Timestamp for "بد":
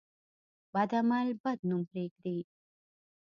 0.73-0.89, 1.45-1.59